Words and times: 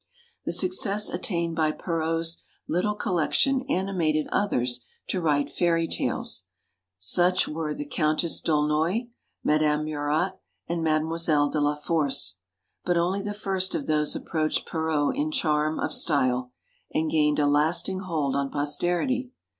The 0.45 0.51
success 0.51 1.09
attained 1.11 1.55
by 1.55 1.71
Perrault's 1.71 2.41
little 2.67 2.95
collection 2.95 3.61
animated 3.69 4.27
others 4.31 4.83
to 5.09 5.21
write 5.21 5.47
Fairy 5.47 5.87
Tales. 5.87 6.45
Such 6.97 7.47
were 7.47 7.75
the 7.75 7.85
Countess 7.85 8.41
D'Aulnoy, 8.41 9.09
Madame 9.43 9.85
Murat, 9.85 10.39
and 10.67 10.83
Made 10.83 11.03
moiselle 11.03 11.51
de 11.51 11.61
la 11.61 11.75
Force. 11.75 12.37
But 12.83 12.97
only 12.97 13.21
the 13.21 13.35
first 13.35 13.75
of 13.75 13.85
those 13.85 14.15
approached 14.15 14.65
Perrault 14.65 15.15
in 15.15 15.29
charm 15.29 15.79
of 15.79 15.93
style, 15.93 16.51
and 16.91 17.11
gained 17.11 17.37
a 17.37 17.45
lasting 17.45 17.99
hold 17.99 18.35
on 18.35 18.49
posterity. 18.49 19.29